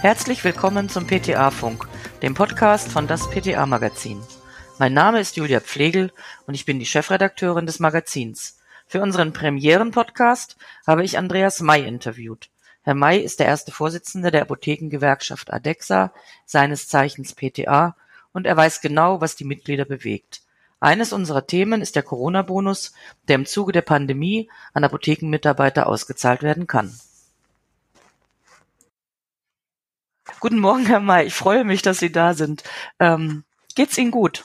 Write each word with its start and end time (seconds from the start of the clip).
Herzlich 0.00 0.44
willkommen 0.44 0.88
zum 0.88 1.08
PTA-Funk, 1.08 1.88
dem 2.22 2.34
Podcast 2.34 2.92
von 2.92 3.08
das 3.08 3.28
PTA-Magazin. 3.28 4.22
Mein 4.78 4.92
Name 4.92 5.18
ist 5.18 5.36
Julia 5.36 5.58
Pflegel 5.58 6.12
und 6.46 6.54
ich 6.54 6.64
bin 6.64 6.78
die 6.78 6.86
Chefredakteurin 6.86 7.66
des 7.66 7.80
Magazins. 7.80 8.60
Für 8.86 9.02
unseren 9.02 9.32
Premieren-Podcast 9.32 10.56
habe 10.86 11.02
ich 11.02 11.18
Andreas 11.18 11.58
May 11.60 11.84
interviewt. 11.84 12.48
Herr 12.82 12.94
May 12.94 13.18
ist 13.18 13.40
der 13.40 13.46
erste 13.46 13.72
Vorsitzende 13.72 14.30
der 14.30 14.42
Apothekengewerkschaft 14.42 15.52
ADEXA, 15.52 16.12
seines 16.46 16.86
Zeichens 16.86 17.34
PTA, 17.34 17.96
und 18.32 18.46
er 18.46 18.56
weiß 18.56 18.80
genau, 18.80 19.20
was 19.20 19.34
die 19.34 19.44
Mitglieder 19.44 19.84
bewegt. 19.84 20.42
Eines 20.78 21.12
unserer 21.12 21.48
Themen 21.48 21.82
ist 21.82 21.96
der 21.96 22.04
Corona-Bonus, 22.04 22.92
der 23.26 23.34
im 23.34 23.46
Zuge 23.46 23.72
der 23.72 23.82
Pandemie 23.82 24.48
an 24.74 24.84
Apothekenmitarbeiter 24.84 25.88
ausgezahlt 25.88 26.44
werden 26.44 26.68
kann. 26.68 26.96
Guten 30.40 30.60
Morgen, 30.60 30.86
Herr 30.86 31.00
May. 31.00 31.26
Ich 31.26 31.34
freue 31.34 31.64
mich, 31.64 31.82
dass 31.82 31.98
Sie 31.98 32.12
da 32.12 32.34
sind. 32.34 32.62
Ähm, 33.00 33.44
geht's 33.74 33.98
Ihnen 33.98 34.12
gut? 34.12 34.44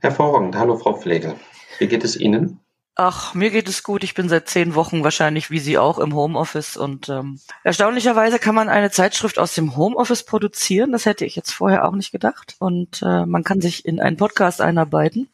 Hervorragend. 0.00 0.56
Hallo, 0.56 0.76
Frau 0.76 0.92
Pflege. 0.94 1.36
Wie 1.78 1.86
geht 1.86 2.04
es 2.04 2.16
Ihnen? 2.16 2.60
Ach, 2.96 3.34
mir 3.34 3.50
geht 3.50 3.68
es 3.68 3.82
gut. 3.82 4.04
Ich 4.04 4.14
bin 4.14 4.28
seit 4.28 4.48
zehn 4.48 4.74
Wochen 4.74 5.04
wahrscheinlich 5.04 5.50
wie 5.50 5.58
Sie 5.58 5.78
auch 5.78 5.98
im 5.98 6.14
Homeoffice 6.14 6.76
und 6.76 7.08
ähm, 7.08 7.40
erstaunlicherweise 7.62 8.38
kann 8.38 8.54
man 8.54 8.68
eine 8.68 8.90
Zeitschrift 8.90 9.38
aus 9.38 9.54
dem 9.54 9.76
Homeoffice 9.76 10.22
produzieren. 10.22 10.92
Das 10.92 11.06
hätte 11.06 11.24
ich 11.24 11.36
jetzt 11.36 11.52
vorher 11.52 11.86
auch 11.86 11.92
nicht 11.92 12.12
gedacht. 12.12 12.56
Und 12.58 13.02
äh, 13.02 13.26
man 13.26 13.44
kann 13.44 13.60
sich 13.60 13.84
in 13.84 14.00
einen 14.00 14.16
Podcast 14.16 14.60
einarbeiten. 14.60 15.28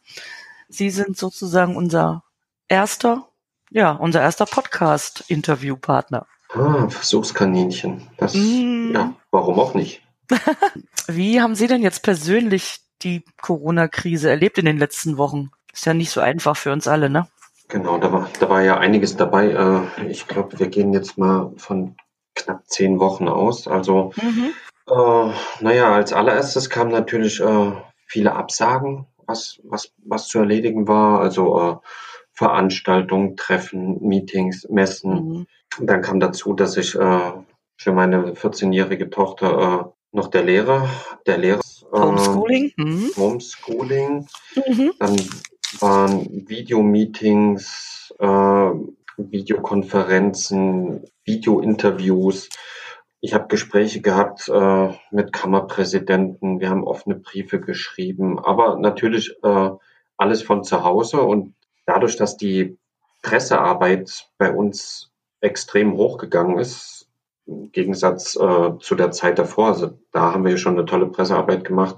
Sie 0.69 0.89
sind 0.89 1.17
sozusagen 1.17 1.75
unser 1.75 2.23
erster, 2.67 3.27
ja, 3.69 3.91
unser 3.91 4.21
erster 4.21 4.45
Podcast-Interviewpartner. 4.45 6.25
Ah, 6.53 6.87
Versuchskaninchen. 6.87 8.07
Das, 8.17 8.35
mm. 8.35 8.91
ja, 8.93 9.13
warum 9.31 9.59
auch 9.59 9.73
nicht? 9.73 10.01
Wie 11.07 11.41
haben 11.41 11.55
Sie 11.55 11.67
denn 11.67 11.81
jetzt 11.81 12.03
persönlich 12.03 12.77
die 13.01 13.23
Corona-Krise 13.41 14.29
erlebt 14.29 14.57
in 14.57 14.65
den 14.65 14.77
letzten 14.77 15.17
Wochen? 15.17 15.51
Ist 15.73 15.85
ja 15.85 15.93
nicht 15.93 16.11
so 16.11 16.21
einfach 16.21 16.55
für 16.55 16.71
uns 16.71 16.87
alle, 16.87 17.09
ne? 17.09 17.27
Genau, 17.67 17.97
da 17.97 18.11
war, 18.11 18.29
da 18.39 18.49
war 18.49 18.61
ja 18.61 18.77
einiges 18.77 19.17
dabei. 19.17 19.49
Äh, 19.49 20.07
ich 20.07 20.27
glaube, 20.27 20.59
wir 20.59 20.67
gehen 20.67 20.93
jetzt 20.93 21.17
mal 21.17 21.51
von 21.57 21.95
knapp 22.35 22.63
zehn 22.67 22.99
Wochen 22.99 23.27
aus. 23.27 23.67
Also, 23.67 24.11
mhm. 24.21 24.53
äh, 24.87 25.33
naja, 25.59 25.91
als 25.91 26.13
allererstes 26.13 26.69
kamen 26.69 26.91
natürlich 26.91 27.39
äh, 27.39 27.71
viele 28.05 28.33
Absagen, 28.35 29.07
was, 29.25 29.59
was, 29.63 29.91
was 30.05 30.27
zu 30.27 30.39
erledigen 30.39 30.87
war. 30.87 31.21
Also 31.21 31.59
äh, 31.59 31.75
Veranstaltungen, 32.33 33.35
Treffen, 33.37 34.01
Meetings, 34.01 34.67
Messen. 34.69 35.11
Mhm. 35.11 35.47
Dann 35.79 36.01
kam 36.01 36.19
dazu, 36.19 36.53
dass 36.53 36.77
ich 36.77 36.95
äh, 36.95 37.31
für 37.77 37.91
meine 37.91 38.33
14-jährige 38.33 39.09
Tochter 39.09 39.91
äh, 39.91 40.15
noch 40.15 40.27
der 40.27 40.43
Lehrer, 40.43 40.89
der 41.25 41.37
Lehrer. 41.37 41.61
Äh, 41.91 41.99
Homeschooling. 41.99 42.73
Mhm. 42.77 43.11
Homeschooling. 43.17 44.27
Mhm. 44.67 44.91
Dann 44.99 45.15
waren 45.79 46.47
Videomeetings, 46.47 48.13
äh, 48.19 48.69
Videokonferenzen, 49.17 51.03
Videointerviews. 51.23 52.49
Ich 53.21 53.33
habe 53.33 53.47
Gespräche 53.47 54.01
gehabt 54.01 54.49
äh, 54.49 54.89
mit 55.11 55.31
Kammerpräsidenten, 55.31 56.59
wir 56.59 56.69
haben 56.69 56.83
offene 56.83 57.15
Briefe 57.15 57.59
geschrieben, 57.59 58.37
aber 58.37 58.77
natürlich 58.77 59.35
äh, 59.43 59.69
alles 60.17 60.43
von 60.43 60.63
zu 60.63 60.83
Hause 60.83 61.21
und 61.21 61.53
dadurch, 61.85 62.15
dass 62.17 62.37
die 62.37 62.77
Pressearbeit 63.21 64.29
bei 64.37 64.51
uns 64.51 65.11
extrem 65.41 65.93
hochgegangen 65.93 66.59
ist, 66.59 67.07
im 67.45 67.71
Gegensatz 67.71 68.35
äh, 68.35 68.77
zu 68.79 68.95
der 68.95 69.11
Zeit 69.11 69.39
davor. 69.39 69.67
Also 69.69 69.99
da 70.11 70.33
haben 70.33 70.45
wir 70.45 70.57
schon 70.57 70.77
eine 70.77 70.85
tolle 70.85 71.07
Pressearbeit 71.07 71.65
gemacht. 71.65 71.97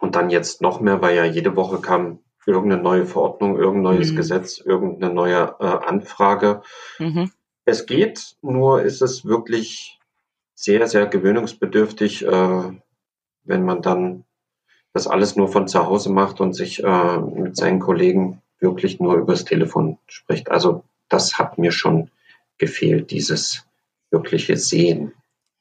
Und 0.00 0.14
dann 0.14 0.30
jetzt 0.30 0.62
noch 0.62 0.80
mehr, 0.80 1.02
weil 1.02 1.16
ja 1.16 1.24
jede 1.24 1.56
Woche 1.56 1.80
kam 1.80 2.20
irgendeine 2.46 2.82
neue 2.82 3.04
Verordnung, 3.04 3.58
irgendein 3.58 3.96
neues 3.96 4.12
mhm. 4.12 4.16
Gesetz, 4.16 4.58
irgendeine 4.58 5.12
neue 5.12 5.56
äh, 5.60 5.64
Anfrage. 5.64 6.62
Mhm. 6.98 7.30
Es 7.64 7.84
geht, 7.84 8.36
nur 8.40 8.82
ist 8.82 9.02
es 9.02 9.26
wirklich 9.26 9.98
sehr, 10.54 10.86
sehr 10.86 11.06
gewöhnungsbedürftig, 11.06 12.24
äh, 12.24 12.72
wenn 13.44 13.64
man 13.64 13.82
dann 13.82 14.24
das 14.92 15.06
alles 15.06 15.36
nur 15.36 15.48
von 15.48 15.68
zu 15.68 15.84
Hause 15.84 16.10
macht 16.10 16.40
und 16.40 16.54
sich 16.54 16.82
äh, 16.82 17.18
mit 17.18 17.56
seinen 17.56 17.80
Kollegen 17.80 18.42
wirklich 18.60 19.00
nur 19.00 19.14
übers 19.14 19.44
Telefon 19.44 19.98
spricht. 20.06 20.50
Also 20.50 20.84
das 21.08 21.38
hat 21.38 21.58
mir 21.58 21.72
schon 21.72 22.10
gefehlt, 22.58 23.10
dieses 23.10 23.64
wirkliche 24.10 24.56
Sehen. 24.56 25.12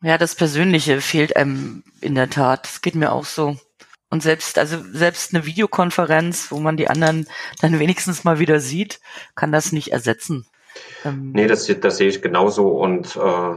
Ja, 0.02 0.18
das 0.18 0.36
Persönliche 0.36 1.02
fehlt 1.02 1.36
einem 1.36 1.84
in 2.02 2.16
der 2.16 2.30
Tat. 2.30 2.66
Das 2.66 2.82
geht 2.82 2.96
mir 2.96 3.12
auch 3.12 3.26
so. 3.26 3.58
Und 4.10 4.24
selbst, 4.24 4.58
also 4.58 4.78
selbst 4.92 5.34
eine 5.34 5.46
Videokonferenz, 5.46 6.52
wo 6.52 6.60
man 6.60 6.78
die 6.78 6.88
anderen 6.88 7.28
dann 7.60 7.80
wenigstens 7.80 8.24
mal 8.24 8.40
wieder 8.40 8.60
sieht, 8.60 9.00
kann 9.36 9.52
das 9.52 9.72
nicht 9.72 9.92
ersetzen. 9.92 10.46
Ähm 11.04 11.32
nee, 11.34 11.48
das, 11.48 11.68
das 11.82 11.98
sehe 11.98 12.08
ich 12.08 12.22
genauso. 12.22 12.70
Und 12.70 13.16
äh, 13.18 13.56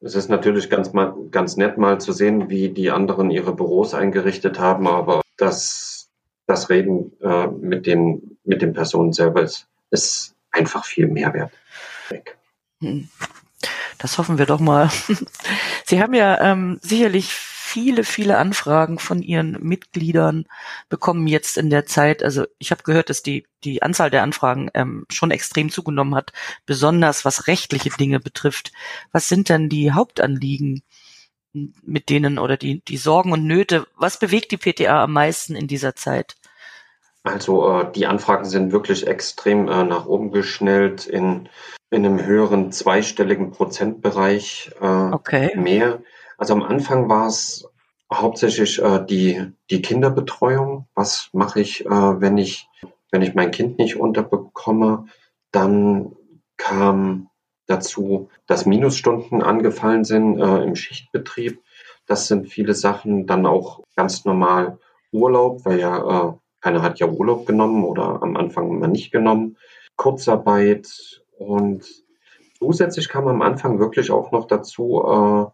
es 0.00 0.14
ist 0.14 0.28
natürlich 0.28 0.70
ganz, 0.70 0.92
mal, 0.92 1.14
ganz 1.30 1.56
nett 1.56 1.78
mal 1.78 2.00
zu 2.00 2.12
sehen, 2.12 2.50
wie 2.50 2.68
die 2.68 2.90
anderen 2.90 3.30
ihre 3.30 3.54
Büros 3.54 3.94
eingerichtet 3.94 4.58
haben, 4.58 4.86
aber 4.86 5.22
das, 5.36 6.08
das 6.46 6.70
Reden 6.70 7.12
äh, 7.22 7.46
mit, 7.46 7.86
den, 7.86 8.38
mit 8.44 8.62
den 8.62 8.72
Personen 8.72 9.12
selber 9.12 9.42
ist, 9.42 9.66
ist 9.90 10.34
einfach 10.50 10.84
viel 10.84 11.08
Mehrwert. 11.08 11.52
Weg. 12.08 12.36
Hm. 12.80 13.08
Das 14.04 14.18
hoffen 14.18 14.36
wir 14.36 14.44
doch 14.44 14.60
mal. 14.60 14.90
Sie 15.86 16.02
haben 16.02 16.12
ja 16.12 16.38
ähm, 16.42 16.78
sicherlich 16.82 17.32
viele, 17.32 18.04
viele 18.04 18.36
Anfragen 18.36 18.98
von 18.98 19.22
Ihren 19.22 19.52
Mitgliedern 19.62 20.44
bekommen 20.90 21.26
jetzt 21.26 21.56
in 21.56 21.70
der 21.70 21.86
Zeit. 21.86 22.22
Also 22.22 22.44
ich 22.58 22.70
habe 22.70 22.82
gehört, 22.82 23.08
dass 23.08 23.22
die, 23.22 23.46
die 23.64 23.82
Anzahl 23.82 24.10
der 24.10 24.22
Anfragen 24.22 24.68
ähm, 24.74 25.06
schon 25.08 25.30
extrem 25.30 25.70
zugenommen 25.70 26.14
hat, 26.14 26.34
besonders 26.66 27.24
was 27.24 27.46
rechtliche 27.46 27.88
Dinge 27.88 28.20
betrifft. 28.20 28.72
Was 29.10 29.26
sind 29.26 29.48
denn 29.48 29.70
die 29.70 29.92
Hauptanliegen, 29.92 30.82
mit 31.54 32.10
denen 32.10 32.38
oder 32.38 32.58
die, 32.58 32.84
die 32.84 32.98
Sorgen 32.98 33.32
und 33.32 33.46
Nöte? 33.46 33.86
Was 33.96 34.18
bewegt 34.18 34.50
die 34.50 34.58
PTA 34.58 35.04
am 35.04 35.14
meisten 35.14 35.56
in 35.56 35.66
dieser 35.66 35.96
Zeit? 35.96 36.36
Also 37.22 37.80
äh, 37.80 37.90
die 37.90 38.06
Anfragen 38.06 38.44
sind 38.44 38.70
wirklich 38.70 39.06
extrem 39.06 39.66
äh, 39.68 39.82
nach 39.82 40.04
oben 40.04 40.30
geschnellt 40.30 41.06
in, 41.06 41.48
in 41.94 42.04
einem 42.04 42.24
höheren 42.24 42.72
zweistelligen 42.72 43.50
Prozentbereich 43.50 44.70
äh, 44.80 44.86
okay. 44.86 45.56
mehr. 45.56 46.02
Also 46.36 46.54
am 46.54 46.62
Anfang 46.62 47.08
war 47.08 47.26
es 47.26 47.68
hauptsächlich 48.12 48.82
äh, 48.82 49.04
die, 49.04 49.52
die 49.70 49.82
Kinderbetreuung. 49.82 50.86
Was 50.94 51.30
mache 51.32 51.60
ich, 51.60 51.86
äh, 51.86 51.88
wenn 51.88 52.38
ich, 52.38 52.68
wenn 53.10 53.22
ich 53.22 53.34
mein 53.34 53.50
Kind 53.50 53.78
nicht 53.78 53.96
unterbekomme? 53.96 55.06
Dann 55.52 56.16
kam 56.56 57.30
dazu, 57.66 58.28
dass 58.46 58.66
Minusstunden 58.66 59.42
angefallen 59.42 60.04
sind 60.04 60.38
äh, 60.38 60.62
im 60.62 60.74
Schichtbetrieb. 60.74 61.62
Das 62.06 62.26
sind 62.26 62.48
viele 62.48 62.74
Sachen. 62.74 63.26
Dann 63.26 63.46
auch 63.46 63.80
ganz 63.96 64.24
normal 64.24 64.78
Urlaub, 65.12 65.64
weil 65.64 65.80
ja 65.80 66.28
äh, 66.28 66.32
keiner 66.60 66.82
hat 66.82 66.98
ja 66.98 67.06
Urlaub 67.06 67.46
genommen 67.46 67.84
oder 67.84 68.22
am 68.22 68.36
Anfang 68.36 68.78
mal 68.78 68.88
nicht 68.88 69.12
genommen. 69.12 69.56
Kurzarbeit 69.96 71.22
und 71.38 71.84
zusätzlich 72.58 73.08
kam 73.08 73.28
am 73.28 73.42
Anfang 73.42 73.78
wirklich 73.78 74.10
auch 74.10 74.32
noch 74.32 74.46
dazu, 74.46 75.02
äh, 75.04 75.46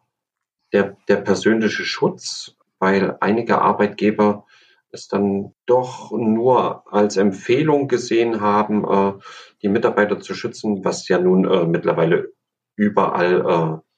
der, 0.72 0.96
der 1.08 1.16
persönliche 1.16 1.84
Schutz, 1.84 2.56
weil 2.78 3.16
einige 3.20 3.60
Arbeitgeber 3.60 4.46
es 4.92 5.08
dann 5.08 5.54
doch 5.66 6.10
nur 6.12 6.92
als 6.92 7.16
Empfehlung 7.16 7.88
gesehen 7.88 8.40
haben, 8.40 8.84
äh, 8.84 9.12
die 9.62 9.68
Mitarbeiter 9.68 10.20
zu 10.20 10.34
schützen, 10.34 10.84
was 10.84 11.08
ja 11.08 11.18
nun 11.18 11.44
äh, 11.44 11.66
mittlerweile 11.66 12.32
überall 12.76 13.80
äh, 13.80 13.90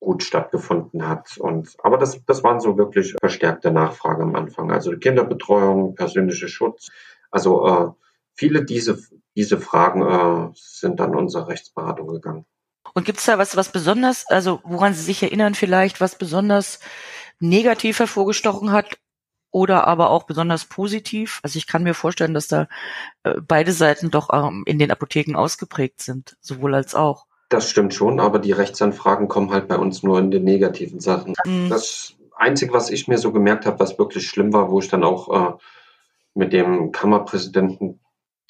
gut 0.00 0.22
stattgefunden 0.22 1.06
hat. 1.06 1.36
Und 1.38 1.76
aber 1.82 1.98
das, 1.98 2.24
das 2.24 2.42
waren 2.42 2.60
so 2.60 2.78
wirklich 2.78 3.14
verstärkte 3.20 3.70
Nachfragen 3.70 4.22
am 4.22 4.34
Anfang. 4.34 4.70
Also 4.70 4.96
Kinderbetreuung, 4.96 5.94
persönlicher 5.94 6.48
Schutz. 6.48 6.88
Also 7.30 7.66
äh, 7.66 7.90
viele 8.34 8.64
diese 8.64 8.98
diese 9.36 9.58
Fragen 9.58 10.02
äh, 10.02 10.50
sind 10.54 11.00
dann 11.00 11.14
unserer 11.14 11.48
Rechtsberatung 11.48 12.08
gegangen. 12.08 12.44
Und 12.94 13.04
gibt 13.04 13.18
es 13.18 13.26
da 13.26 13.38
was, 13.38 13.56
was 13.56 13.70
besonders, 13.70 14.26
also 14.28 14.60
woran 14.64 14.94
Sie 14.94 15.02
sich 15.02 15.22
erinnern 15.22 15.54
vielleicht, 15.54 16.00
was 16.00 16.16
besonders 16.16 16.80
negativ 17.38 17.98
hervorgestochen 18.00 18.72
hat 18.72 18.98
oder 19.52 19.86
aber 19.86 20.10
auch 20.10 20.24
besonders 20.24 20.64
positiv? 20.64 21.40
Also 21.42 21.56
ich 21.58 21.66
kann 21.66 21.84
mir 21.84 21.94
vorstellen, 21.94 22.34
dass 22.34 22.48
da 22.48 22.68
äh, 23.22 23.34
beide 23.40 23.72
Seiten 23.72 24.10
doch 24.10 24.30
ähm, 24.32 24.64
in 24.66 24.78
den 24.78 24.90
Apotheken 24.90 25.36
ausgeprägt 25.36 26.02
sind, 26.02 26.36
sowohl 26.40 26.74
als 26.74 26.94
auch. 26.94 27.26
Das 27.48 27.68
stimmt 27.68 27.94
schon, 27.94 28.20
aber 28.20 28.38
die 28.38 28.52
Rechtsanfragen 28.52 29.28
kommen 29.28 29.50
halt 29.50 29.68
bei 29.68 29.76
uns 29.76 30.02
nur 30.02 30.18
in 30.18 30.30
den 30.30 30.44
negativen 30.44 31.00
Sachen. 31.00 31.34
Mhm. 31.44 31.68
Das 31.68 32.14
Einzige, 32.36 32.72
was 32.72 32.90
ich 32.90 33.08
mir 33.08 33.18
so 33.18 33.32
gemerkt 33.32 33.66
habe, 33.66 33.80
was 33.80 33.98
wirklich 33.98 34.26
schlimm 34.26 34.52
war, 34.52 34.70
wo 34.70 34.80
ich 34.80 34.88
dann 34.88 35.04
auch 35.04 35.52
äh, 35.52 35.52
mit 36.34 36.52
dem 36.52 36.92
Kammerpräsidenten 36.92 38.00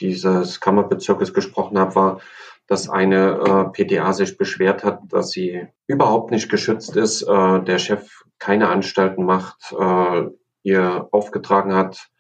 dieses 0.01 0.61
Kammerbezirkes 0.61 1.35
gesprochen 1.35 1.79
habe, 1.79 1.95
war, 1.95 2.21
dass 2.67 2.89
eine 2.89 3.73
äh, 3.77 3.85
PTA 3.85 4.13
sich 4.13 4.37
beschwert 4.37 4.85
hat, 4.85 5.01
dass 5.09 5.31
sie 5.31 5.67
überhaupt 5.87 6.31
nicht 6.31 6.49
geschützt 6.49 6.97
ist, 6.97 7.23
äh, 7.23 7.63
der 7.63 7.79
Chef 7.79 8.25
keine 8.39 8.69
Anstalten 8.69 9.25
macht, 9.25 9.75
äh, 9.79 10.27
ihr 10.63 11.09
aufgetragen 11.11 11.75
hat, 11.75 12.11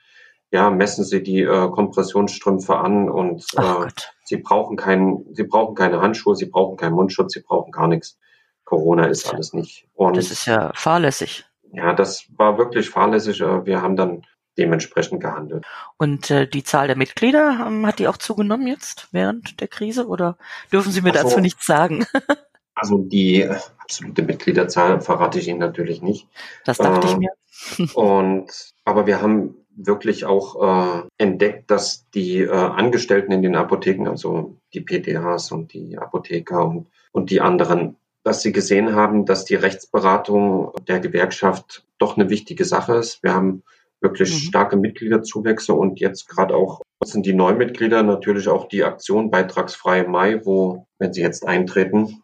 ja, 0.50 0.70
messen 0.70 1.04
Sie 1.04 1.22
die 1.22 1.42
äh, 1.42 1.70
Kompressionsstrümpfe 1.70 2.76
an 2.76 3.08
und 3.08 3.44
äh, 3.56 3.86
Sie 4.24 4.38
brauchen 4.38 4.76
keinen, 4.76 5.32
Sie 5.34 5.44
brauchen 5.44 5.74
keine 5.74 6.00
Handschuhe, 6.00 6.34
Sie 6.34 6.46
brauchen 6.46 6.76
keinen 6.76 6.94
Mundschutz, 6.94 7.34
Sie 7.34 7.42
brauchen 7.42 7.70
gar 7.70 7.86
nichts. 7.86 8.18
Corona 8.64 9.06
ist 9.06 9.32
alles 9.32 9.52
nicht. 9.52 9.86
Und 9.94 10.16
das 10.16 10.30
ist 10.30 10.46
ja 10.46 10.72
fahrlässig. 10.74 11.44
Ja, 11.72 11.92
das 11.92 12.26
war 12.36 12.58
wirklich 12.58 12.90
fahrlässig. 12.90 13.40
Äh, 13.40 13.64
wir 13.64 13.82
haben 13.82 13.96
dann 13.96 14.22
dementsprechend 14.58 15.20
gehandelt. 15.20 15.64
Und 15.96 16.30
äh, 16.30 16.46
die 16.46 16.64
Zahl 16.64 16.86
der 16.86 16.96
Mitglieder, 16.96 17.66
ähm, 17.66 17.86
hat 17.86 17.98
die 17.98 18.08
auch 18.08 18.16
zugenommen 18.16 18.66
jetzt 18.66 19.08
während 19.12 19.60
der 19.60 19.68
Krise 19.68 20.06
oder 20.06 20.36
dürfen 20.72 20.92
Sie 20.92 21.00
mir 21.00 21.12
also, 21.12 21.28
dazu 21.28 21.40
nichts 21.40 21.66
sagen? 21.66 22.06
also 22.74 22.98
die 22.98 23.42
äh, 23.42 23.56
absolute 23.78 24.22
Mitgliederzahl 24.22 25.00
verrate 25.00 25.38
ich 25.38 25.48
Ihnen 25.48 25.58
natürlich 25.58 26.02
nicht. 26.02 26.28
Das 26.64 26.78
dachte 26.78 27.06
äh, 27.06 27.10
ich 27.10 27.16
mir. 27.16 27.30
und 27.94 28.50
aber 28.84 29.06
wir 29.06 29.20
haben 29.20 29.56
wirklich 29.76 30.24
auch 30.24 31.00
äh, 31.00 31.02
entdeckt, 31.18 31.70
dass 31.70 32.08
die 32.10 32.40
äh, 32.40 32.50
Angestellten 32.50 33.32
in 33.32 33.42
den 33.42 33.56
Apotheken, 33.56 34.08
also 34.08 34.56
die 34.74 34.80
PTHs 34.80 35.52
und 35.52 35.72
die 35.72 35.98
Apotheker 35.98 36.64
und, 36.66 36.88
und 37.12 37.30
die 37.30 37.40
anderen, 37.40 37.96
dass 38.22 38.42
sie 38.42 38.52
gesehen 38.52 38.94
haben, 38.94 39.24
dass 39.24 39.44
die 39.44 39.54
Rechtsberatung 39.54 40.72
der 40.86 41.00
Gewerkschaft 41.00 41.84
doch 41.98 42.16
eine 42.16 42.28
wichtige 42.30 42.64
Sache 42.64 42.94
ist. 42.94 43.22
Wir 43.22 43.34
haben 43.34 43.62
wirklich 44.00 44.32
mhm. 44.32 44.38
starke 44.38 44.76
Mitgliederzuwächse 44.76 45.74
und 45.74 46.00
jetzt 46.00 46.28
gerade 46.28 46.54
auch 46.54 46.80
sind 47.04 47.24
die 47.26 47.32
Neumitglieder 47.32 48.02
natürlich 48.02 48.48
auch 48.48 48.68
die 48.68 48.84
Aktion 48.84 49.30
Beitragsfrei 49.30 50.04
Mai, 50.04 50.44
wo, 50.44 50.86
wenn 50.98 51.12
sie 51.12 51.22
jetzt 51.22 51.46
eintreten, 51.46 52.22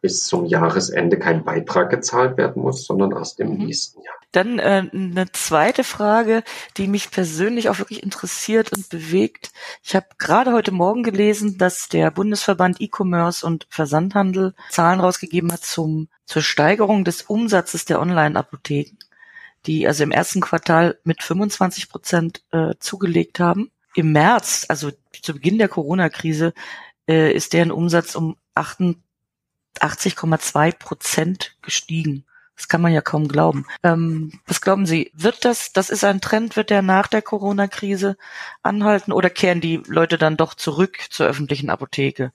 bis 0.00 0.24
zum 0.24 0.46
Jahresende 0.46 1.18
kein 1.18 1.44
Beitrag 1.44 1.90
gezahlt 1.90 2.36
werden 2.36 2.62
muss, 2.62 2.84
sondern 2.84 3.12
erst 3.12 3.40
im 3.40 3.52
mhm. 3.52 3.66
nächsten 3.66 4.02
Jahr. 4.02 4.14
Dann 4.32 4.58
äh, 4.58 4.88
eine 4.92 5.30
zweite 5.32 5.84
Frage, 5.84 6.42
die 6.76 6.88
mich 6.88 7.10
persönlich 7.10 7.68
auch 7.68 7.78
wirklich 7.78 8.02
interessiert 8.02 8.72
und 8.72 8.88
bewegt. 8.88 9.52
Ich 9.82 9.94
habe 9.94 10.06
gerade 10.18 10.52
heute 10.52 10.72
Morgen 10.72 11.04
gelesen, 11.04 11.56
dass 11.56 11.88
der 11.88 12.10
Bundesverband 12.10 12.80
E-Commerce 12.80 13.46
und 13.46 13.66
Versandhandel 13.70 14.54
Zahlen 14.70 15.00
rausgegeben 15.00 15.52
hat 15.52 15.64
zum 15.64 16.08
zur 16.26 16.42
Steigerung 16.42 17.04
des 17.04 17.22
Umsatzes 17.22 17.84
der 17.84 18.00
Online-Apotheken, 18.00 18.96
die 19.66 19.86
also 19.86 20.02
im 20.02 20.10
ersten 20.10 20.40
Quartal 20.40 20.98
mit 21.04 21.22
25 21.22 21.88
Prozent 21.88 22.42
äh, 22.52 22.74
zugelegt 22.78 23.40
haben. 23.40 23.70
Im 23.94 24.12
März, 24.12 24.66
also 24.68 24.90
zu 25.22 25.34
Beginn 25.34 25.58
der 25.58 25.68
Corona-Krise, 25.68 26.52
äh, 27.08 27.32
ist 27.32 27.52
deren 27.52 27.70
Umsatz 27.70 28.14
um 28.14 28.36
88,2 28.54 30.78
Prozent 30.78 31.56
gestiegen. 31.62 32.24
Das 32.56 32.68
kann 32.68 32.80
man 32.80 32.92
ja 32.92 33.00
kaum 33.00 33.26
glauben. 33.26 33.66
Ähm, 33.82 34.32
was 34.46 34.60
glauben 34.60 34.86
Sie, 34.86 35.10
wird 35.14 35.44
das, 35.44 35.72
das 35.72 35.90
ist 35.90 36.04
ein 36.04 36.20
Trend, 36.20 36.56
wird 36.56 36.70
der 36.70 36.82
nach 36.82 37.08
der 37.08 37.22
Corona-Krise 37.22 38.16
anhalten 38.62 39.12
oder 39.12 39.28
kehren 39.28 39.60
die 39.60 39.82
Leute 39.86 40.18
dann 40.18 40.36
doch 40.36 40.54
zurück 40.54 40.98
zur 41.10 41.26
öffentlichen 41.26 41.70
Apotheke? 41.70 42.32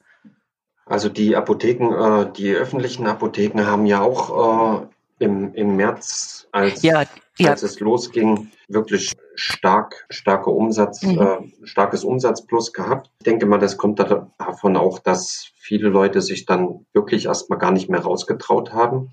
Also 0.86 1.08
die 1.08 1.36
Apotheken, 1.36 1.94
äh, 1.94 2.34
die 2.34 2.52
öffentlichen 2.52 3.08
Apotheken 3.08 3.66
haben 3.66 3.86
ja 3.86 4.02
auch 4.02 4.82
äh, 4.82 4.88
im, 5.20 5.54
im 5.54 5.76
März, 5.76 6.48
als, 6.52 6.82
ja, 6.82 7.04
ja. 7.38 7.52
als 7.52 7.64
es 7.64 7.80
losging, 7.80 8.52
wirklich 8.68 9.14
stark, 9.36 10.06
starke 10.10 10.50
Umsatz, 10.50 11.04
mhm. 11.04 11.20
äh, 11.20 11.66
starkes 11.66 12.04
Umsatzplus 12.04 12.74
gehabt. 12.74 13.12
Ich 13.20 13.26
denke 13.26 13.46
mal, 13.46 13.60
das 13.60 13.78
kommt 13.78 14.00
davon 14.00 14.78
auch, 14.78 15.00
dass 15.00 15.52
viele 15.56 15.90
Leute 15.90 16.22
sich 16.22 16.46
dann 16.46 16.86
wirklich 16.94 17.26
erstmal 17.26 17.60
gar 17.60 17.72
nicht 17.72 17.90
mehr 17.90 18.02
rausgetraut 18.02 18.74
haben 18.74 19.12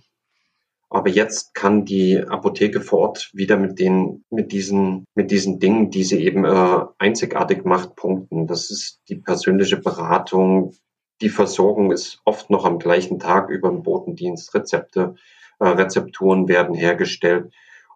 aber 0.89 1.11
jetzt 1.11 1.55
kann 1.55 1.85
die 1.85 2.19
Apotheke 2.19 2.81
vor 2.81 3.01
Ort 3.01 3.31
wieder 3.33 3.57
mit 3.57 3.79
den, 3.79 4.25
mit 4.31 4.53
diesen, 4.53 5.05
mit 5.15 5.31
diesen 5.31 5.59
Dingen, 5.59 5.91
die 5.91 6.05
sie 6.05 6.23
eben 6.23 6.45
äh, 6.45 6.85
einzigartig 6.99 7.65
macht, 7.65 7.97
punkten. 7.97 8.47
Das 8.47 8.71
ist 8.71 9.01
die 9.09 9.17
persönliche 9.17 9.79
Beratung. 9.79 10.75
Die 11.21 11.29
Versorgung 11.29 11.91
ist 11.91 12.21
oft 12.25 12.51
noch 12.51 12.65
am 12.65 12.79
gleichen 12.79 13.19
Tag 13.19 13.51
über 13.51 13.71
den 13.71 13.83
Botendienst. 13.83 14.55
Rezepte, 14.55 15.17
Rezepturen 15.61 16.49
werden 16.49 16.75
hergestellt. 16.75 17.53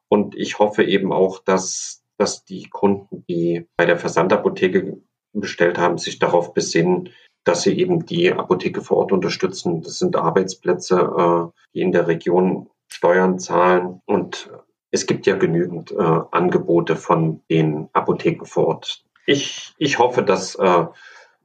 Und 0.09 0.35
ich 0.35 0.59
hoffe 0.59 0.85
eben 0.85 1.13
auch, 1.13 1.39
dass, 1.39 2.03
dass 2.17 2.45
die 2.45 2.69
Kunden, 2.69 3.25
die 3.29 3.67
bei 3.77 3.87
der 3.87 3.99
Versandapotheke 3.99 5.01
bestellt 5.33 5.79
haben, 5.79 5.99
sich 5.99 6.19
darauf 6.19 6.55
besinnen, 6.55 7.11
dass 7.45 7.63
sie 7.63 7.79
eben 7.79 8.05
die 8.05 8.33
Apotheke 8.33 8.83
vor 8.83 8.99
Ort 8.99 9.13
unterstützen. 9.13 9.83
Das 9.83 9.99
sind 9.99 10.17
Arbeitsplätze, 10.17 10.97
äh, 10.97 11.61
die 11.75 11.81
in 11.81 11.93
der 11.93 12.07
Region 12.07 12.69
Steuern 12.89 13.39
zahlen 13.39 14.03
und 14.05 14.51
es 14.91 15.07
gibt 15.07 15.27
ja 15.27 15.37
genügend 15.37 15.93
äh, 15.93 16.21
Angebote 16.33 16.97
von 16.97 17.43
den 17.49 17.89
Apotheken 17.93 18.45
vor 18.45 18.67
Ort. 18.67 19.05
Ich, 19.27 19.73
ich 19.79 19.99
hoffe, 19.99 20.23
dass, 20.23 20.57
äh, 20.57 20.87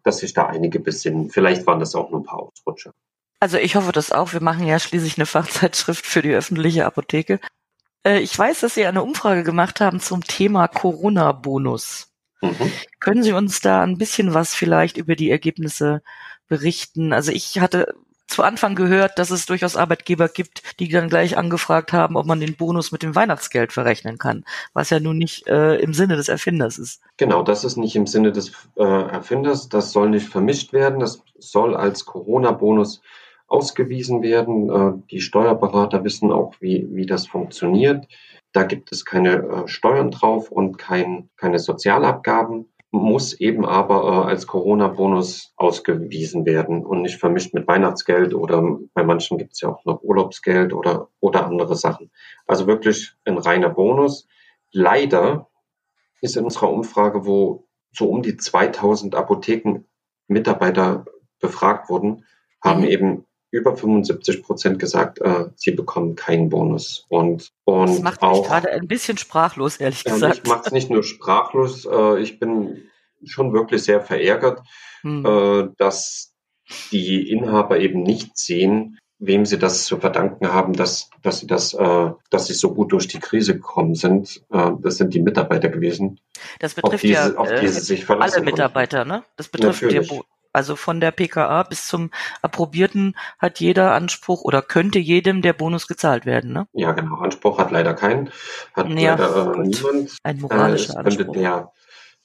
dass 0.04 0.18
sich 0.18 0.34
da 0.34 0.48
einige 0.48 0.80
besinnen. 0.80 1.30
Vielleicht 1.30 1.68
waren 1.68 1.80
das 1.80 1.94
auch 1.94 2.10
nur 2.10 2.22
ein 2.22 2.26
paar 2.26 2.40
Ausrutsche. 2.40 2.92
Also 3.40 3.58
ich 3.58 3.76
hoffe 3.76 3.92
das 3.92 4.12
auch. 4.12 4.34
Wir 4.34 4.42
machen 4.42 4.66
ja 4.66 4.80
schließlich 4.80 5.18
eine 5.18 5.26
Fachzeitschrift 5.26 6.06
für 6.06 6.22
die 6.22 6.34
öffentliche 6.34 6.86
Apotheke. 6.86 7.40
Äh, 8.06 8.20
ich 8.20 8.38
weiß, 8.38 8.62
dass 8.62 8.76
Sie 8.76 8.86
eine 8.86 9.04
Umfrage 9.04 9.44
gemacht 9.44 9.82
haben 9.82 10.00
zum 10.00 10.24
Thema 10.24 10.68
Corona-Bonus. 10.68 12.12
Mhm. 12.42 12.72
Können 13.00 13.24
Sie 13.24 13.34
uns 13.34 13.60
da 13.60 13.84
ein 13.84 13.98
bisschen 13.98 14.34
was 14.34 14.56
vielleicht 14.56 14.98
über 14.98 15.16
die 15.16 15.32
Ergebnisse 15.32 16.02
berichten? 16.48 17.14
Also 17.14 17.32
ich 17.32 17.60
hatte 17.60 17.96
zu 18.28 18.44
Anfang 18.44 18.76
gehört, 18.76 19.20
dass 19.20 19.30
es 19.30 19.46
durchaus 19.46 19.76
Arbeitgeber 19.76 20.28
gibt, 20.28 20.80
die 20.80 20.90
dann 20.90 21.10
gleich 21.10 21.38
angefragt 21.38 21.94
haben, 21.94 22.18
ob 22.18 22.26
man 22.26 22.40
den 22.40 22.56
Bonus 22.56 22.92
mit 22.92 23.04
dem 23.04 23.16
Weihnachtsgeld 23.16 23.72
verrechnen 23.72 24.18
kann, 24.18 24.46
was 24.74 24.90
ja 24.90 25.00
nun 25.00 25.18
nicht 25.18 25.48
äh, 25.48 25.76
im 25.76 25.94
Sinne 25.94 26.16
des 26.16 26.28
Erfinders 26.28 26.80
ist. 26.80 27.02
Genau, 27.18 27.44
das 27.44 27.64
ist 27.64 27.78
nicht 27.78 27.96
im 27.96 28.08
Sinne 28.08 28.32
des 28.32 28.52
äh, 28.78 28.84
Erfinders. 28.84 29.70
Das 29.70 29.92
soll 29.92 30.10
nicht 30.10 30.28
vermischt 30.28 30.74
werden. 30.74 31.00
Das 31.00 31.22
soll 31.38 31.76
als 31.76 32.06
Corona-Bonus 32.06 33.02
ausgewiesen 33.48 34.22
werden. 34.22 34.70
Äh, 34.70 35.02
die 35.12 35.22
Steuerberater 35.22 36.04
wissen 36.04 36.32
auch, 36.32 36.54
wie, 36.60 36.88
wie 36.92 37.06
das 37.06 37.28
funktioniert. 37.28 38.08
Da 38.52 38.64
gibt 38.64 38.92
es 38.92 39.06
keine 39.06 39.36
äh, 39.36 39.68
Steuern 39.68 40.12
drauf 40.12 40.52
und 40.52 40.78
kein, 40.78 41.30
keine 41.38 41.60
Sozialabgaben 41.60 42.68
muss 42.96 43.34
eben 43.34 43.66
aber 43.66 44.04
äh, 44.04 44.30
als 44.30 44.48
Corona-Bonus 44.48 45.54
ausgewiesen 45.58 46.46
werden 46.46 46.86
und 46.86 47.02
nicht 47.02 47.20
vermischt 47.20 47.54
mit 47.54 47.68
Weihnachtsgeld 47.68 48.34
oder 48.34 48.80
bei 48.94 49.04
manchen 49.04 49.38
gibt 49.38 49.54
es 49.54 49.62
ja 49.62 49.70
auch 49.70 49.84
noch 49.86 50.02
Urlaubsgeld 50.02 50.74
oder, 50.74 51.10
oder 51.20 51.46
andere 51.46 51.75
Sachen. 51.75 52.12
Also 52.48 52.68
wirklich 52.68 53.14
ein 53.25 53.38
reiner 53.38 53.70
Bonus. 53.70 54.28
Leider 54.72 55.50
ist 56.22 56.38
in 56.38 56.46
unserer 56.46 56.72
Umfrage, 56.72 57.25
wo 57.25 57.68
so 57.92 58.10
um 58.10 58.22
die 58.22 58.38
2000 58.38 59.16
Apotheken-Mitarbeiter 59.16 61.06
befragt 61.40 61.90
wurden, 61.90 62.25
haben 62.64 62.82
mhm. 62.82 62.88
eben 62.88 63.25
über 63.56 63.76
75 63.76 64.44
Prozent 64.44 64.80
gesagt, 64.80 65.20
äh, 65.22 65.46
sie 65.56 65.72
bekommen 65.72 66.16
keinen 66.16 66.50
Bonus. 66.50 67.06
Und, 67.10 67.52
und 67.64 67.88
das 67.88 68.02
macht 68.02 68.22
auch, 68.22 68.40
mich 68.40 68.48
gerade 68.48 68.72
ein 68.72 68.88
bisschen 68.88 69.18
sprachlos, 69.18 69.78
ehrlich 69.78 70.04
gesagt. 70.04 70.42
ich 70.44 70.50
mache 70.50 70.64
es 70.66 70.72
nicht 70.72 70.90
nur 70.90 71.04
sprachlos, 71.04 71.86
äh, 71.86 72.20
ich 72.20 72.38
bin 72.40 72.90
schon 73.24 73.54
wirklich 73.54 73.84
sehr 73.84 74.02
verärgert, 74.02 74.62
hm. 75.02 75.26
äh, 75.26 75.70
dass 75.78 76.34
die 76.92 77.30
Inhaber 77.32 77.80
eben 77.80 78.04
nicht 78.04 78.38
sehen, 78.38 79.00
wem 79.20 79.46
sie 79.46 79.58
das 79.58 79.86
zu 79.86 79.98
verdanken 79.98 80.52
haben, 80.52 80.74
dass, 80.74 81.10
dass 81.22 81.40
sie 81.40 81.48
das, 81.48 81.74
äh, 81.74 82.12
dass 82.30 82.48
sie 82.48 82.54
so 82.54 82.74
gut 82.74 82.92
durch 82.92 83.08
die 83.08 83.20
Krise 83.20 83.54
gekommen 83.54 83.96
sind. 83.96 84.44
Äh, 84.52 84.72
das 84.82 84.98
sind 84.98 85.14
die 85.14 85.22
Mitarbeiter 85.22 85.70
gewesen. 85.70 86.20
Das 86.60 86.74
betrifft 86.74 87.04
diese, 87.04 87.14
ja 87.14 87.36
auf 87.36 87.50
die 87.62 87.68
sie 87.70 87.80
sich 87.80 88.10
alle 88.10 88.42
Mitarbeiter, 88.42 89.06
ne? 89.06 89.24
Das 89.38 89.48
betrifft 89.48 89.82
ja, 89.84 90.02
also 90.56 90.76
von 90.76 91.00
der 91.00 91.12
PKA 91.12 91.64
bis 91.64 91.86
zum 91.88 92.12
Approbierten 92.42 93.16
hat 93.38 93.60
jeder 93.60 93.94
Anspruch 93.94 94.42
oder 94.44 94.62
könnte 94.62 95.00
jedem 95.00 95.42
der 95.42 95.54
Bonus 95.54 95.88
gezahlt 95.88 96.26
werden, 96.26 96.54
ne? 96.54 96.68
Ja, 96.74 96.94
genau. 96.94 97.18
Anspruch 97.18 97.60
hat 97.60 97.72
leider 97.72 97.94
keinen. 97.94 98.30
Hat 98.74 98.88
ja, 98.90 99.16
leider 99.16 99.54
äh, 99.54 99.60
niemand. 99.60 100.18
Ein 100.24 100.40
moralischer 100.40 100.96
äh, 100.96 100.98
Anspruch. 101.00 101.34
Der, 101.34 101.72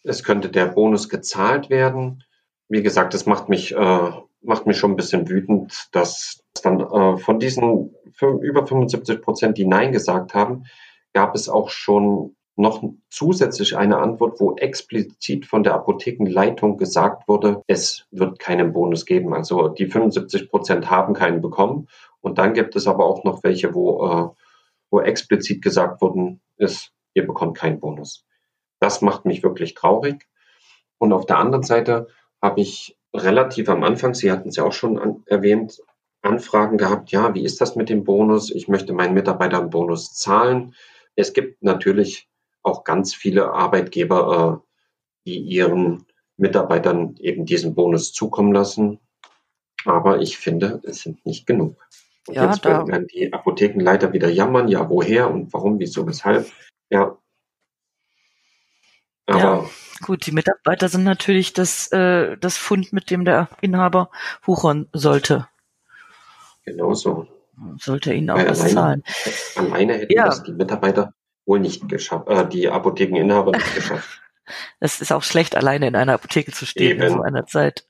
es 0.05 0.23
könnte 0.23 0.49
der 0.49 0.67
Bonus 0.67 1.09
gezahlt 1.09 1.71
werden. 1.71 2.25
Wie 2.69 2.83
gesagt, 2.83 3.15
es 3.15 3.27
macht 3.27 3.49
mich, 3.49 3.75
äh, 3.75 4.11
macht 4.43 4.67
mich 4.67 4.79
schon 4.79 4.93
ein 4.93 4.97
bisschen 4.97 5.29
wütend, 5.29 5.89
dass 5.93 6.43
dann 6.63 6.81
äh, 6.81 7.19
von 7.19 7.39
diesen 7.39 7.95
über 8.21 8.67
75 8.67 9.23
Prozent, 9.23 9.59
die 9.59 9.67
Nein 9.67 9.93
gesagt 9.93 10.35
haben, 10.35 10.65
gab 11.13 11.35
es 11.35 11.49
auch 11.49 11.71
schon 11.71 12.37
noch 12.61 12.83
zusätzlich 13.09 13.77
eine 13.77 13.99
Antwort, 13.99 14.41
wo 14.41 14.55
explizit 14.57 15.47
von 15.47 15.63
der 15.63 15.75
Apothekenleitung 15.75 16.77
gesagt 16.77 17.29
wurde, 17.29 17.63
es 17.67 18.07
wird 18.11 18.39
keinen 18.39 18.73
Bonus 18.73 19.07
geben. 19.07 19.35
Also 19.35 19.69
die 19.69 19.87
75 19.87 20.49
Prozent 20.49 20.91
haben 20.91 21.15
keinen 21.15 21.41
bekommen. 21.41 21.89
Und 22.21 22.39
dann 22.39 22.55
gibt 22.55 22.77
es 22.77 22.87
aber 22.87 23.05
auch 23.05 23.25
noch 23.25 23.43
welche, 23.43 23.75
wo, 23.75 24.07
äh, 24.07 24.29
wo 24.91 25.01
explizit 25.01 25.63
gesagt 25.63 26.01
worden 26.01 26.41
ist, 26.57 26.93
ihr 27.15 27.27
bekommt 27.27 27.57
keinen 27.57 27.81
Bonus. 27.81 28.27
Das 28.79 29.03
macht 29.03 29.25
mich 29.25 29.43
wirklich 29.43 29.75
traurig. 29.75 30.27
Und 30.99 31.13
auf 31.13 31.27
der 31.27 31.39
anderen 31.39 31.65
Seite 31.65 32.09
habe 32.43 32.61
ich 32.61 32.97
relativ 33.15 33.69
am 33.69 33.83
Anfang, 33.83 34.15
Sie 34.15 34.31
hatten 34.31 34.51
es 34.51 34.57
ja 34.57 34.65
auch 34.65 34.73
schon 34.73 34.99
an, 34.99 35.23
erwähnt, 35.27 35.83
Anfragen 36.23 36.77
gehabt, 36.77 37.11
ja, 37.13 37.35
wie 37.35 37.45
ist 37.45 37.61
das 37.61 37.77
mit 37.77 37.89
dem 37.89 38.05
Bonus? 38.05 38.51
Ich 38.51 38.69
möchte 38.69 38.93
meinen 38.93 39.15
Mitarbeitern 39.15 39.71
Bonus 39.71 40.15
zahlen. 40.15 40.75
Es 41.17 41.33
gibt 41.33 41.63
natürlich 41.63 42.30
auch 42.63 42.85
ganz 42.85 43.15
viele 43.15 43.53
Arbeitgeber, 43.53 44.63
äh, 44.65 44.71
die 45.27 45.39
ihren 45.39 46.07
Mitarbeitern 46.37 47.17
eben 47.19 47.45
diesen 47.45 47.75
Bonus 47.75 48.13
zukommen 48.13 48.53
lassen. 48.53 48.99
Aber 49.85 50.21
ich 50.21 50.39
finde, 50.39 50.81
es 50.85 51.03
sind 51.03 51.25
nicht 51.25 51.47
genug. 51.47 51.77
Und 52.27 52.35
ja, 52.35 52.51
jetzt 52.51 52.65
werden, 52.65 52.89
werden 52.89 53.07
die 53.07 53.33
Apothekenleiter 53.33 54.13
wieder 54.13 54.29
jammern, 54.29 54.69
ja, 54.69 54.89
woher 54.89 55.31
und 55.31 55.53
warum, 55.53 55.79
wieso, 55.79 56.07
weshalb. 56.07 56.51
Ja. 56.91 57.17
Aber 59.27 59.39
ja, 59.39 59.65
gut, 60.03 60.27
die 60.27 60.33
Mitarbeiter 60.33 60.89
sind 60.89 61.05
natürlich 61.05 61.53
das, 61.53 61.91
äh, 61.93 62.37
das 62.37 62.57
Fund, 62.57 62.93
mit 62.93 63.11
dem 63.11 63.25
der 63.25 63.49
Inhaber 63.61 64.11
wuchern 64.43 64.89
sollte. 64.93 65.49
Genauso. 66.65 67.27
Sollte 67.79 68.13
ihnen 68.13 68.31
auch 68.31 68.37
Weil 68.37 68.49
was 68.49 68.61
alleine, 68.61 68.75
zahlen. 68.75 69.05
Alleine 69.57 69.95
hätten 69.95 70.13
ja. 70.13 70.27
das 70.27 70.43
die 70.43 70.53
Mitarbeiter 70.53 71.13
wohl 71.47 71.61
nicht 71.61 71.89
geschafft, 71.89 72.29
äh, 72.29 72.49
die 72.49 72.69
Apothekeninhaber 72.69 73.53
nicht 73.53 73.75
geschafft. 73.75 74.09
Es 74.81 75.01
ist 75.01 75.13
auch 75.13 75.23
schlecht, 75.23 75.55
alleine 75.55 75.87
in 75.87 75.95
einer 75.95 76.15
Apotheke 76.15 76.51
zu 76.51 76.67
stehen 76.67 76.97
Eben. 76.97 77.03
in 77.03 77.13
so 77.13 77.23
einer 77.23 77.47
Zeit. 77.47 77.85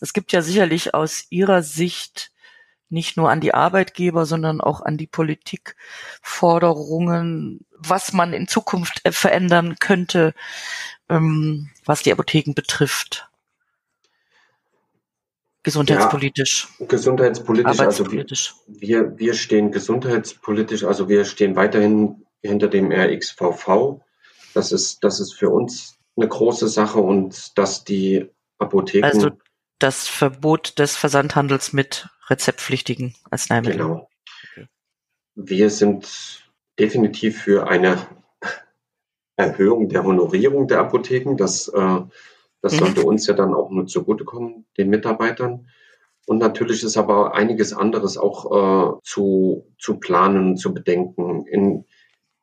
Es 0.00 0.12
gibt 0.12 0.30
ja 0.30 0.42
sicherlich 0.42 0.94
aus 0.94 1.26
Ihrer 1.28 1.62
Sicht 1.62 2.30
nicht 2.88 3.16
nur 3.16 3.30
an 3.30 3.40
die 3.40 3.52
Arbeitgeber, 3.52 4.24
sondern 4.24 4.60
auch 4.60 4.80
an 4.80 4.96
die 4.96 5.06
Politik 5.06 5.76
Forderungen, 6.22 7.66
was 7.76 8.12
man 8.12 8.32
in 8.32 8.46
Zukunft 8.46 9.00
äh, 9.04 9.12
verändern 9.12 9.76
könnte, 9.80 10.34
ähm, 11.08 11.70
was 11.84 12.02
die 12.02 12.12
Apotheken 12.12 12.54
betrifft. 12.54 13.28
Gesundheitspolitisch. 15.64 16.68
Ja, 16.78 16.86
gesundheitspolitisch, 16.86 17.80
also 17.80 18.06
wir, 18.10 19.18
wir 19.18 19.34
stehen 19.34 19.72
gesundheitspolitisch, 19.72 20.84
also 20.84 21.08
wir 21.08 21.24
stehen 21.24 21.56
weiterhin 21.56 22.23
hinter 22.48 22.68
dem 22.68 22.92
RXVV. 22.92 24.00
Das 24.54 24.72
ist, 24.72 25.02
das 25.02 25.20
ist 25.20 25.34
für 25.34 25.50
uns 25.50 25.98
eine 26.16 26.28
große 26.28 26.68
Sache 26.68 27.00
und 27.00 27.58
dass 27.58 27.84
die 27.84 28.30
Apotheken. 28.58 29.04
Also 29.04 29.30
das 29.78 30.06
Verbot 30.06 30.78
des 30.78 30.96
Versandhandels 30.96 31.72
mit 31.72 32.08
rezeptpflichtigen 32.28 33.14
Arzneimitteln. 33.30 33.78
Genau. 33.78 34.08
Okay. 34.52 34.68
Wir 35.34 35.70
sind 35.70 36.48
definitiv 36.78 37.42
für 37.42 37.66
eine 37.66 37.98
Erhöhung 39.36 39.88
der 39.88 40.04
Honorierung 40.04 40.68
der 40.68 40.78
Apotheken. 40.78 41.36
Das, 41.36 41.68
äh, 41.68 42.00
das 42.62 42.74
mhm. 42.74 42.78
sollte 42.78 43.02
uns 43.02 43.26
ja 43.26 43.34
dann 43.34 43.52
auch 43.52 43.70
nur 43.70 43.86
zugutekommen, 43.86 44.66
den 44.78 44.90
Mitarbeitern. 44.90 45.68
Und 46.26 46.38
natürlich 46.38 46.82
ist 46.82 46.96
aber 46.96 47.34
einiges 47.34 47.74
anderes 47.74 48.16
auch 48.16 48.96
äh, 48.96 49.00
zu, 49.02 49.66
zu 49.78 49.98
planen, 49.98 50.56
zu 50.56 50.72
bedenken. 50.72 51.46
In, 51.46 51.84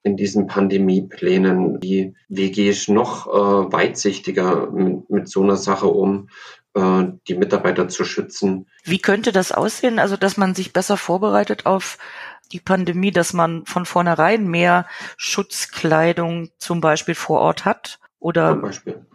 in 0.04 0.18
diesen 0.18 0.48
Pandemieplänen, 0.48 1.82
wie, 1.82 2.16
wie 2.28 2.52
gehe 2.52 2.72
ich 2.72 2.88
noch 2.88 3.28
äh, 3.28 3.72
weitsichtiger 3.72 4.72
mit, 4.72 5.10
mit 5.10 5.30
so 5.30 5.44
einer 5.44 5.58
Sache 5.58 5.88
um? 5.88 6.28
Äh, 6.74 7.04
die 7.28 7.36
Mitarbeiter 7.36 7.90
zu 7.90 8.06
schützen. 8.06 8.68
Wie 8.84 9.00
könnte 9.00 9.34
das 9.34 9.52
aussehen? 9.52 10.00
Also, 10.00 10.16
dass 10.16 10.38
man 10.38 10.56
sich 10.56 10.72
besser 10.72 10.96
vorbereitet 10.96 11.66
auf 11.66 11.98
die 12.54 12.62
Pandemie, 12.62 13.12
dass 13.12 13.34
man 13.34 13.66
von 13.66 13.86
vornherein 13.86 14.48
mehr 14.48 14.88
Schutzkleidung 15.18 16.50
zum 16.60 16.80
Beispiel 16.80 17.16
vor 17.16 17.42
Ort 17.42 17.66
hat? 17.66 18.00
Oder 18.20 18.62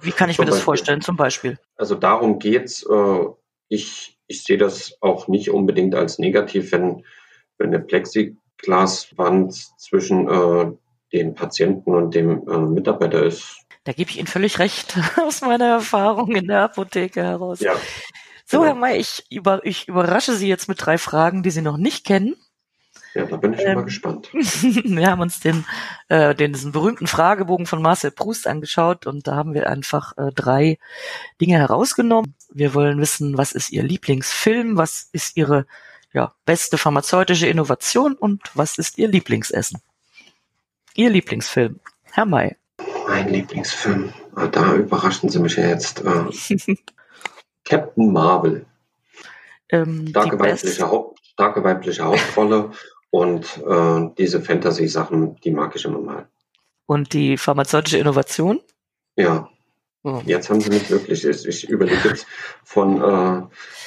wie 0.00 0.10
kann 0.10 0.28
ich 0.28 0.36
zum 0.36 0.44
mir 0.44 0.50
das 0.50 0.56
Beispiel. 0.56 0.64
vorstellen, 0.64 1.00
zum 1.00 1.16
Beispiel? 1.16 1.58
Also 1.76 1.94
darum 1.94 2.38
geht's. 2.38 2.82
Äh, 2.82 3.24
ich, 3.68 4.18
ich 4.26 4.44
sehe 4.44 4.58
das 4.58 4.98
auch 5.00 5.26
nicht 5.28 5.50
unbedingt 5.50 5.94
als 5.94 6.18
negativ, 6.18 6.72
wenn, 6.72 7.04
wenn 7.56 7.68
eine 7.68 7.80
Plexiglaswand 8.58 9.54
zwischen 9.78 10.28
äh, 10.28 10.72
dem 11.12 11.34
Patienten 11.34 11.94
und 11.94 12.14
dem 12.14 12.48
äh, 12.48 12.58
Mitarbeiter 12.58 13.22
ist. 13.22 13.56
Da 13.84 13.92
gebe 13.92 14.10
ich 14.10 14.18
Ihnen 14.18 14.26
völlig 14.26 14.58
recht 14.58 14.98
aus 15.16 15.42
meiner 15.42 15.66
Erfahrung 15.66 16.34
in 16.34 16.48
der 16.48 16.62
Apotheke 16.62 17.22
heraus. 17.22 17.60
Ja. 17.60 17.74
So, 18.44 18.58
genau. 18.58 18.72
Herr 18.72 18.74
May, 18.74 18.98
ich, 18.98 19.24
über, 19.30 19.64
ich 19.64 19.88
überrasche 19.88 20.34
Sie 20.34 20.48
jetzt 20.48 20.68
mit 20.68 20.84
drei 20.84 20.98
Fragen, 20.98 21.42
die 21.42 21.50
Sie 21.50 21.62
noch 21.62 21.76
nicht 21.76 22.04
kennen. 22.04 22.34
Ja, 23.14 23.24
da 23.24 23.36
bin 23.38 23.54
ich 23.54 23.60
ähm, 23.60 23.76
mal 23.76 23.84
gespannt. 23.84 24.28
wir 24.34 25.10
haben 25.10 25.22
uns 25.22 25.40
den, 25.40 25.64
äh, 26.08 26.34
den 26.34 26.52
diesen 26.52 26.72
berühmten 26.72 27.06
Fragebogen 27.06 27.64
von 27.64 27.80
Marcel 27.80 28.10
Proust 28.10 28.46
angeschaut 28.46 29.06
und 29.06 29.26
da 29.26 29.36
haben 29.36 29.54
wir 29.54 29.70
einfach 29.70 30.16
äh, 30.18 30.32
drei 30.34 30.78
Dinge 31.40 31.56
herausgenommen. 31.56 32.34
Wir 32.52 32.74
wollen 32.74 33.00
wissen, 33.00 33.38
was 33.38 33.52
ist 33.52 33.72
Ihr 33.72 33.82
Lieblingsfilm, 33.82 34.76
was 34.76 35.08
ist 35.12 35.36
Ihre 35.36 35.66
ja, 36.16 36.34
beste 36.46 36.78
pharmazeutische 36.78 37.46
Innovation 37.46 38.14
und 38.14 38.40
was 38.54 38.78
ist 38.78 38.96
Ihr 38.96 39.06
Lieblingsessen? 39.06 39.82
Ihr 40.94 41.10
Lieblingsfilm, 41.10 41.78
Herr 42.04 42.24
May. 42.24 42.56
Mein 43.06 43.28
Lieblingsfilm. 43.28 44.14
Ah, 44.34 44.46
da 44.46 44.74
überraschen 44.74 45.28
Sie 45.28 45.38
mich 45.38 45.56
ja 45.56 45.68
jetzt. 45.68 46.02
Äh, 46.02 46.74
Captain 47.64 48.12
Marvel. 48.12 48.64
Ähm, 49.68 50.08
starke, 50.08 50.38
weibliche 50.38 50.88
Haupt, 50.88 51.20
starke 51.32 51.62
weibliche 51.62 52.04
Hauptrolle 52.04 52.70
und 53.10 53.44
äh, 53.68 54.08
diese 54.16 54.40
Fantasy-Sachen, 54.40 55.36
die 55.40 55.50
mag 55.50 55.76
ich 55.76 55.84
immer 55.84 55.98
mal. 55.98 56.28
Und 56.86 57.12
die 57.12 57.36
pharmazeutische 57.36 57.98
Innovation? 57.98 58.60
Ja. 59.16 59.50
Jetzt 60.24 60.50
haben 60.50 60.60
Sie 60.60 60.70
mich 60.70 60.88
wirklich, 60.90 61.24
ich, 61.24 61.46
ich 61.46 61.68
überlege 61.68 62.08
jetzt 62.08 62.26
von, 62.62 63.02
äh, 63.02 63.42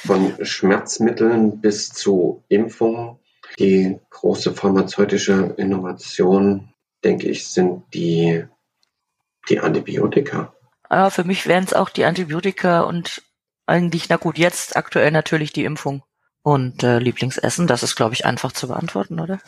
von 0.06 0.44
Schmerzmitteln 0.44 1.60
bis 1.60 1.90
zu 1.90 2.44
Impfungen. 2.48 3.18
Die 3.58 3.98
große 4.10 4.52
pharmazeutische 4.52 5.54
Innovation, 5.56 6.72
denke 7.02 7.28
ich, 7.28 7.48
sind 7.48 7.82
die 7.94 8.44
die 9.48 9.60
Antibiotika. 9.60 10.52
Ja, 10.90 11.10
für 11.10 11.24
mich 11.24 11.46
wären 11.46 11.64
es 11.64 11.72
auch 11.72 11.88
die 11.88 12.04
Antibiotika 12.04 12.80
und 12.80 13.22
eigentlich, 13.66 14.08
na 14.08 14.16
gut, 14.16 14.38
jetzt 14.38 14.76
aktuell 14.76 15.10
natürlich 15.10 15.52
die 15.52 15.64
Impfung. 15.64 16.02
Und 16.42 16.82
äh, 16.82 16.98
Lieblingsessen, 16.98 17.66
das 17.66 17.82
ist, 17.82 17.96
glaube 17.96 18.14
ich, 18.14 18.24
einfach 18.24 18.52
zu 18.52 18.68
beantworten, 18.68 19.20
oder? 19.20 19.40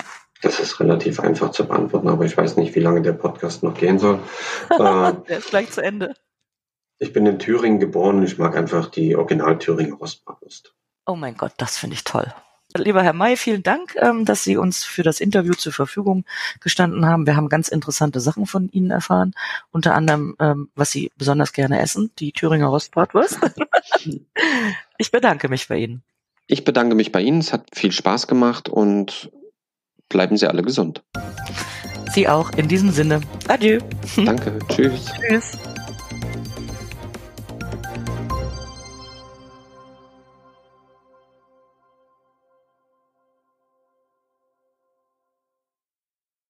Das 0.42 0.60
ist 0.60 0.78
relativ 0.78 1.20
einfach 1.20 1.50
zu 1.50 1.66
beantworten, 1.66 2.08
aber 2.08 2.24
ich 2.24 2.36
weiß 2.36 2.56
nicht, 2.56 2.74
wie 2.74 2.80
lange 2.80 3.00
der 3.00 3.14
Podcast 3.14 3.62
noch 3.62 3.74
gehen 3.74 3.98
soll. 3.98 4.18
äh, 4.70 5.12
der 5.28 5.38
ist 5.38 5.50
gleich 5.50 5.70
zu 5.70 5.82
Ende. 5.82 6.14
Ich 7.02 7.12
bin 7.12 7.26
in 7.26 7.40
Thüringen 7.40 7.80
geboren 7.80 8.18
und 8.18 8.22
ich 8.22 8.38
mag 8.38 8.56
einfach 8.56 8.88
die 8.88 9.16
Original 9.16 9.58
Thüringer 9.58 9.96
Rostbratwurst. 9.96 10.72
Oh 11.04 11.16
mein 11.16 11.36
Gott, 11.36 11.52
das 11.56 11.76
finde 11.76 11.94
ich 11.94 12.04
toll. 12.04 12.32
Lieber 12.76 13.02
Herr 13.02 13.12
May, 13.12 13.36
vielen 13.36 13.64
Dank, 13.64 13.96
ähm, 13.96 14.24
dass 14.24 14.44
Sie 14.44 14.56
uns 14.56 14.84
für 14.84 15.02
das 15.02 15.20
Interview 15.20 15.54
zur 15.54 15.72
Verfügung 15.72 16.24
gestanden 16.60 17.04
haben. 17.04 17.26
Wir 17.26 17.34
haben 17.34 17.48
ganz 17.48 17.66
interessante 17.66 18.20
Sachen 18.20 18.46
von 18.46 18.68
Ihnen 18.70 18.92
erfahren, 18.92 19.34
unter 19.72 19.96
anderem, 19.96 20.36
ähm, 20.38 20.70
was 20.76 20.92
Sie 20.92 21.10
besonders 21.18 21.52
gerne 21.52 21.80
essen, 21.80 22.12
die 22.20 22.30
Thüringer 22.30 22.68
Rostbratwurst. 22.68 23.40
ich 24.96 25.10
bedanke 25.10 25.48
mich 25.48 25.66
bei 25.66 25.78
Ihnen. 25.78 26.04
Ich 26.46 26.62
bedanke 26.62 26.94
mich 26.94 27.10
bei 27.10 27.20
Ihnen. 27.20 27.40
Es 27.40 27.52
hat 27.52 27.66
viel 27.74 27.90
Spaß 27.90 28.28
gemacht 28.28 28.68
und 28.68 29.32
bleiben 30.08 30.36
Sie 30.36 30.46
alle 30.46 30.62
gesund. 30.62 31.02
Sie 32.12 32.28
auch. 32.28 32.50
In 32.52 32.68
diesem 32.68 32.90
Sinne. 32.90 33.22
Adieu. 33.48 33.80
Danke. 34.16 34.60
Tschüss. 34.68 35.10
Tschüss. 35.28 35.58